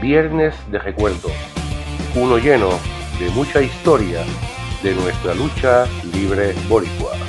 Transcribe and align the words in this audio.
Viernes 0.00 0.54
de 0.70 0.78
Recuerdos, 0.78 1.32
uno 2.14 2.38
lleno 2.38 2.70
de 3.18 3.28
mucha 3.30 3.60
historia 3.60 4.24
de 4.82 4.94
nuestra 4.94 5.34
lucha 5.34 5.86
libre 6.14 6.54
boricua. 6.70 7.19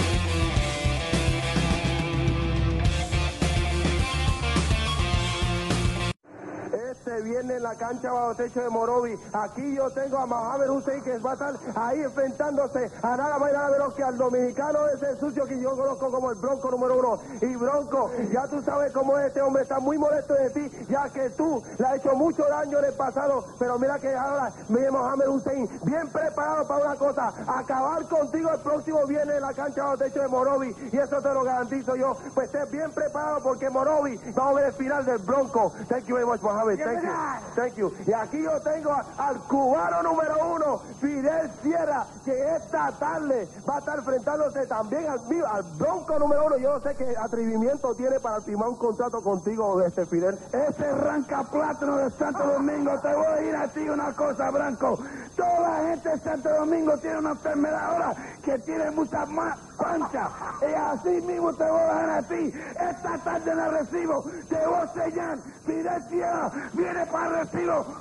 Este 7.11 7.23
viene 7.23 7.55
en 7.55 7.63
la 7.63 7.75
cancha 7.75 8.11
bajo 8.11 8.35
techo 8.35 8.61
de 8.61 8.69
Morovi. 8.69 9.19
Aquí 9.33 9.75
yo 9.75 9.89
tengo 9.91 10.17
a 10.17 10.25
Mohamed 10.25 10.69
Hussein 10.69 11.03
que 11.03 11.17
va 11.17 11.31
a 11.31 11.33
estar 11.33 11.53
ahí 11.75 12.01
enfrentándose 12.01 12.89
a 13.01 13.17
nada 13.17 13.37
más 13.37 13.49
y 13.49 13.53
nada 13.53 13.71
menos 13.71 13.93
que 13.95 14.03
al 14.03 14.17
dominicano 14.17 14.87
ese 14.87 15.17
sucio 15.17 15.45
que 15.45 15.59
yo 15.59 15.75
conozco 15.75 16.09
como 16.09 16.31
el 16.31 16.37
Bronco 16.37 16.71
número 16.71 16.99
uno. 16.99 17.19
Y 17.41 17.55
Bronco, 17.55 18.11
ya 18.31 18.47
tú 18.47 18.61
sabes 18.61 18.93
cómo 18.93 19.17
es 19.17 19.27
este 19.27 19.41
hombre, 19.41 19.63
está 19.63 19.79
muy 19.79 19.97
molesto 19.97 20.33
de 20.35 20.49
ti, 20.51 20.71
ya 20.87 21.09
que 21.09 21.29
tú 21.31 21.61
le 21.77 21.85
has 21.85 21.97
hecho 21.97 22.15
mucho 22.15 22.43
daño 22.47 22.79
en 22.79 22.85
el 22.85 22.93
pasado, 22.93 23.43
pero 23.59 23.77
mira 23.77 23.99
que 23.99 24.15
ahora 24.15 24.53
viene 24.69 24.91
Mohamed 24.91 25.27
Hussein 25.27 25.69
bien 25.83 26.07
preparado 26.09 26.65
para 26.67 26.85
una 26.85 26.95
cosa, 26.95 27.33
acabar 27.45 28.07
contigo 28.07 28.51
el 28.53 28.61
próximo 28.61 29.05
viernes 29.05 29.35
en 29.35 29.41
la 29.41 29.53
cancha 29.53 29.83
bajo 29.83 29.97
techo 29.97 30.21
de 30.21 30.27
Morovi. 30.29 30.75
Y 30.93 30.97
eso 30.97 31.21
te 31.21 31.33
lo 31.33 31.43
garantizo 31.43 31.95
yo. 31.95 32.15
Pues 32.33 32.47
estés 32.47 32.71
bien 32.71 32.91
preparado 32.91 33.41
porque 33.43 33.69
Morovi 33.69 34.17
vamos 34.33 34.51
a 34.51 34.55
ver 34.55 34.65
el 34.67 34.73
final 34.73 35.03
del 35.05 35.17
Bronco. 35.17 35.73
Thank 35.89 36.05
you 36.05 36.15
very 36.15 36.25
much, 36.25 36.41
Mohamed. 36.41 36.79
Thank. 36.79 37.00
Get 37.01 37.09
out! 37.09 37.50
Thank 37.55 37.75
you. 37.75 37.91
Y 38.07 38.13
aquí 38.13 38.41
yo 38.43 38.61
tengo 38.61 38.91
al 39.17 39.39
cubano 39.47 40.03
número 40.03 40.35
uno, 40.55 40.81
Fidel 40.99 41.51
Sierra, 41.61 42.07
que 42.23 42.55
esta 42.55 42.91
tarde 42.97 43.49
va 43.67 43.75
a 43.75 43.79
estar 43.79 43.99
enfrentándose 43.99 44.67
también 44.67 45.05
al, 45.09 45.19
al 45.47 45.63
bronco 45.77 46.17
número 46.19 46.45
uno. 46.45 46.57
Yo 46.57 46.73
no 46.73 46.79
sé 46.81 46.95
qué 46.95 47.13
atrevimiento 47.17 47.93
tiene 47.95 48.19
para 48.19 48.41
firmar 48.41 48.69
un 48.69 48.77
contrato 48.77 49.21
contigo, 49.21 49.81
este 49.81 50.05
Fidel. 50.05 50.37
Ese 50.51 50.85
arranca 50.85 51.43
plátano 51.43 51.97
de 51.97 52.11
Santo 52.11 52.43
Domingo, 52.43 52.99
te 53.01 53.13
voy 53.13 53.25
a 53.25 53.35
decir 53.35 53.55
a 53.55 53.67
ti 53.67 53.89
una 53.89 54.13
cosa, 54.15 54.51
Branco. 54.51 54.99
Toda 55.35 55.59
la 55.59 55.89
gente 55.89 56.09
de 56.09 56.19
Santo 56.19 56.49
Domingo 56.49 56.97
tiene 56.99 57.17
una 57.19 57.31
enfermedad 57.31 57.83
ahora 57.83 58.15
que 58.43 58.57
tiene 58.59 58.91
mucha 58.91 59.25
más 59.25 59.57
pancha. 59.77 60.29
Y 60.61 60.73
así 60.73 61.21
mismo 61.21 61.53
te 61.53 61.63
voy 61.63 61.79
a 61.81 61.85
dejar 61.85 62.09
a 62.09 62.21
ti. 62.23 62.53
Esta 62.79 63.17
tarde 63.23 63.51
el 63.51 63.71
recibo 63.71 64.23
te 64.49 64.65
voy 64.65 64.75
a 64.75 64.81
enseñar. 64.83 65.39
Fidel 65.65 66.03
Sierra 66.09 66.51
viene 66.73 67.05
para 67.07 67.40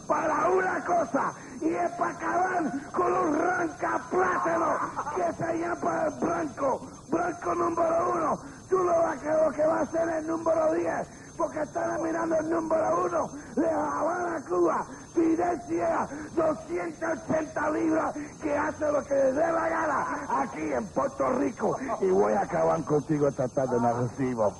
para 0.06 0.50
una 0.50 0.84
cosa. 0.84 1.34
Y 1.60 1.74
es 1.74 1.92
para 1.92 2.10
acabar 2.12 2.72
con 2.92 3.12
los 3.12 3.38
ranca 3.38 4.06
plátano 4.10 4.80
que 5.14 5.34
se 5.34 5.58
llama 5.58 6.04
el 6.06 6.10
Branco. 6.20 6.80
Branco 7.08 7.54
número 7.54 8.12
uno. 8.12 8.40
Tú 8.68 8.76
lo, 8.78 8.92
lo 8.92 9.52
que 9.52 9.66
va 9.66 9.80
a 9.80 9.86
ser 9.90 10.08
el 10.08 10.26
número 10.26 10.74
10 10.74 11.08
porque 11.36 11.62
están 11.62 12.02
mirando 12.02 12.36
el 12.36 12.50
número 12.50 13.04
uno 13.04 13.30
de 13.56 13.62
La 13.62 14.00
Habana, 14.00 14.44
Cuba. 14.48 14.86
Fidel 15.14 15.62
Sierra, 15.66 16.08
280 16.34 17.70
libras, 17.70 18.14
que 18.40 18.56
hace 18.56 18.92
lo 18.92 19.04
que 19.04 19.14
le 19.14 19.32
dé 19.32 19.52
la 19.52 19.68
gana 19.68 20.26
aquí 20.42 20.72
en 20.72 20.88
Puerto 20.92 21.28
Rico. 21.38 21.76
Y 22.00 22.10
voy 22.10 22.32
a 22.34 22.42
acabar 22.42 22.84
contigo 22.84 23.28
esta 23.28 23.48
tarde 23.48 23.76
en 23.76 23.84
el 23.84 24.08
recibo. 24.08 24.54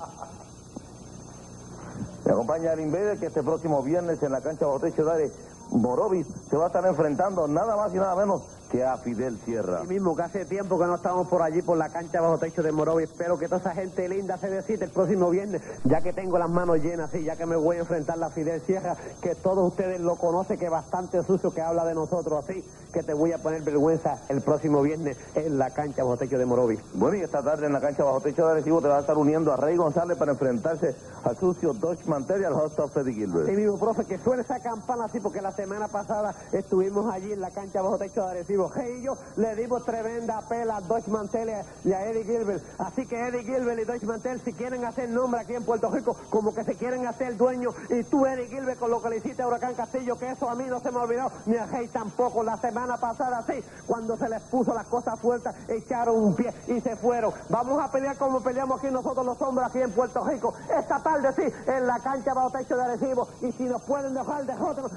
Me 2.31 2.35
acompaña 2.35 2.75
el 2.75 2.81
Invader 2.83 3.19
que 3.19 3.27
este 3.27 3.43
próximo 3.43 3.83
viernes 3.83 4.23
en 4.23 4.31
la 4.31 4.41
cancha 4.41 4.65
bajo 4.65 4.79
techo 4.79 5.05
de 5.05 5.33
Morovis 5.73 6.29
se 6.49 6.57
va 6.57 6.67
a 6.67 6.67
estar 6.69 6.87
enfrentando 6.87 7.49
nada 7.49 7.75
más 7.75 7.93
y 7.93 7.97
nada 7.97 8.15
menos 8.15 8.43
que 8.71 8.85
a 8.85 8.97
Fidel 8.99 9.39
Sierra. 9.45 9.81
Así 9.81 9.89
mismo 9.89 10.15
que 10.15 10.23
hace 10.23 10.45
tiempo 10.45 10.79
que 10.79 10.87
no 10.87 10.95
estamos 10.97 11.29
por 11.29 11.43
allí 11.43 11.63
por 11.63 11.77
la 11.77 11.89
cancha 11.89 12.21
bajo 12.21 12.39
techo 12.39 12.63
de 12.63 12.73
Morovi. 12.73 13.05
Espero 13.05 13.39
que 13.39 13.47
toda 13.47 13.61
esa 13.61 13.75
gente 13.75 14.09
linda 14.09 14.39
se 14.39 14.49
decida 14.49 14.85
el 14.85 14.91
próximo 14.91 15.31
viernes, 15.31 15.63
ya 15.85 16.01
que 16.01 16.13
tengo 16.13 16.39
las 16.39 16.49
manos 16.49 16.79
llenas, 16.79 17.15
y 17.15 17.25
ya 17.25 17.37
que 17.37 17.47
me 17.47 17.57
voy 17.57 17.77
a 17.77 17.81
enfrentar 17.81 18.23
a 18.23 18.31
Fidel 18.31 18.61
Sierra, 18.63 18.97
que 19.21 19.35
todos 19.35 19.67
ustedes 19.67 20.01
lo 20.01 20.17
conocen, 20.17 20.59
que 20.59 20.67
es 20.67 20.71
bastante 20.71 21.23
sucio 21.25 21.53
que 21.53 21.61
habla 21.61 21.85
de 21.85 21.95
nosotros 21.95 22.45
así, 22.45 22.65
que 22.93 23.03
te 23.03 23.15
voy 23.15 23.33
a 23.33 23.39
poner 23.39 23.63
vergüenza 23.63 24.23
el 24.29 24.41
próximo 24.43 24.83
viernes 24.83 25.17
en 25.35 25.59
la 25.59 25.71
cancha 25.71 26.05
bajo 26.05 26.17
techo 26.17 26.39
de 26.39 26.47
Morovi. 26.47 26.79
Bueno, 26.95 27.17
y 27.17 27.21
esta 27.23 27.43
tarde 27.43 27.67
en 27.67 27.73
la 27.73 27.81
cancha 27.81 28.05
bajo 28.05 28.21
techo 28.21 28.47
de 28.47 28.53
Arecibo 28.53 28.81
te 28.81 28.89
va 28.89 28.99
a 28.99 29.01
estar 29.01 29.17
uniendo 29.17 29.53
a 29.53 29.57
Rey 29.57 29.77
González 29.77 30.17
para 30.17 30.33
enfrentarse 30.33 30.95
al 31.25 31.37
sucio 31.37 31.73
Dodge 31.73 32.07
Mantel 32.07 32.43
y 32.43 32.45
al 32.45 32.55
hot 32.55 32.79
of 32.79 32.93
Freddy 32.93 33.15
Gilbert. 33.15 33.49
Sí, 33.49 33.57
mismo, 33.57 33.79
profe, 33.79 34.05
que 34.05 34.19
suene 34.19 34.43
esa 34.43 34.61
campana 34.61 35.07
así, 35.07 35.21
porque 35.21 35.43
la 35.43 35.53
semana 35.53 35.89
pasada 35.89 36.35
estuvimos 36.53 37.13
allí 37.13 37.33
en 37.33 37.41
la 37.41 37.51
cancha 37.51 37.83
bajo 37.83 37.99
techo 37.99 38.23
de 38.25 38.31
Arecibo. 38.31 38.60
Y 38.69 39.03
yo 39.03 39.17
le 39.37 39.55
dimos 39.55 39.85
tremenda 39.85 40.43
pela 40.49 40.77
a 40.77 40.81
Dodge 40.81 41.09
Mantel 41.09 41.51
y 41.85 41.93
a 41.93 42.07
Eddie 42.07 42.25
Gilbert. 42.25 42.63
Así 42.79 43.07
que 43.07 43.29
Eddie 43.29 43.45
Gilbert 43.45 43.81
y 43.81 43.85
Dodge 43.85 44.05
Mantel, 44.05 44.41
si 44.41 44.53
quieren 44.53 44.85
hacer 44.85 45.09
nombre 45.09 45.41
aquí 45.41 45.55
en 45.55 45.65
Puerto 45.65 45.91
Rico, 45.91 46.17
como 46.29 46.55
que 46.55 46.65
se 46.65 46.75
quieren 46.75 47.07
hacer 47.07 47.37
dueños, 47.37 47.75
y 47.89 48.05
tú, 48.05 48.27
Eddie 48.27 48.49
Gilbert, 48.49 48.79
con 48.79 48.91
lo 48.91 49.01
que 49.03 49.11
le 49.11 49.17
hiciste 49.19 49.43
a 49.43 49.47
Huracán 49.47 49.75
Castillo, 49.75 50.19
que 50.19 50.31
eso 50.31 50.49
a 50.49 50.55
mí 50.55 50.65
no 50.69 50.81
se 50.81 50.91
me 50.91 50.99
ha 50.99 51.03
olvidado, 51.03 51.33
ni 51.47 51.57
a 51.57 51.69
Hey 51.71 51.89
tampoco. 51.93 52.43
La 52.43 52.57
semana 52.59 52.97
pasada, 52.99 53.45
sí, 53.47 53.63
cuando 53.87 54.17
se 54.17 54.29
les 54.29 54.43
puso 54.43 54.75
las 54.75 54.87
cosas 54.87 55.19
fuertes, 55.21 55.55
echaron 55.69 56.17
un 56.17 56.35
pie 56.35 56.53
y 56.69 56.81
se 56.81 56.97
fueron. 56.97 57.33
Vamos 57.49 57.83
a 57.83 57.91
pelear 57.91 58.17
como 58.17 58.43
peleamos 58.43 58.79
aquí 58.79 58.91
nosotros 58.91 59.25
los 59.25 59.41
hombres 59.43 59.69
aquí 59.69 59.81
en 59.81 59.93
Puerto 59.93 60.25
Rico. 60.25 60.55
Esta 60.77 61.03
tarde, 61.03 61.33
sí, 61.35 61.43
en 61.67 61.87
la 61.87 61.99
cancha 62.01 62.35
bajo 62.35 62.51
techo 62.51 62.77
de 62.77 62.83
Arecibo, 62.83 63.29
y 63.41 63.53
si 63.53 63.65
nos 63.65 63.83
pueden 63.83 64.15
dejar 64.15 64.47
de 64.47 64.55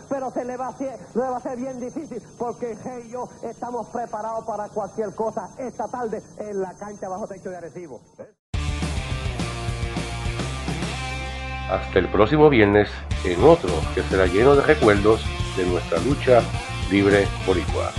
pero 0.10 0.32
se 0.32 0.44
le 0.44 0.58
va 0.58 0.68
a 0.68 0.70
hacer, 0.70 1.00
le 1.14 1.22
va 1.22 1.38
a 1.38 1.42
ser 1.42 1.58
bien 1.58 1.80
difícil, 1.80 2.22
porque 2.38 2.78
Hey 2.84 3.10
yo 3.10 3.30
estamos 3.54 3.88
preparados 3.88 4.46
para 4.46 4.68
cualquier 4.70 5.14
cosa 5.14 5.50
esta 5.58 5.88
tarde 5.88 6.22
en 6.38 6.62
la 6.62 6.74
cancha 6.74 7.08
bajo 7.08 7.28
techo 7.28 7.50
de 7.50 7.58
Arecibo. 7.58 8.02
Hasta 11.70 12.00
el 12.00 12.10
próximo 12.10 12.50
viernes 12.50 12.90
en 13.24 13.44
otro 13.44 13.72
que 13.96 14.04
será 14.04 14.26
lleno 14.26 14.56
de 14.56 14.64
recuerdos 14.64 15.24
de 15.56 15.66
nuestra 15.66 16.00
lucha 16.00 16.42
libre 16.92 17.26
boricua. 17.48 17.92